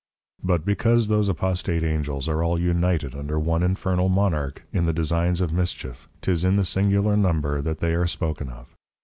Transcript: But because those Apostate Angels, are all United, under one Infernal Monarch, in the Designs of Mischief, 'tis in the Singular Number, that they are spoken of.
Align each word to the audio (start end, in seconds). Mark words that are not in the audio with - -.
But 0.43 0.65
because 0.65 1.09
those 1.09 1.29
Apostate 1.29 1.83
Angels, 1.83 2.27
are 2.27 2.43
all 2.43 2.57
United, 2.59 3.13
under 3.13 3.37
one 3.37 3.61
Infernal 3.61 4.09
Monarch, 4.09 4.63
in 4.73 4.87
the 4.87 4.93
Designs 4.93 5.41
of 5.41 5.53
Mischief, 5.53 6.09
'tis 6.23 6.43
in 6.43 6.55
the 6.55 6.63
Singular 6.65 7.15
Number, 7.15 7.61
that 7.61 7.81
they 7.81 7.93
are 7.93 8.07
spoken 8.07 8.49
of. 8.49 8.73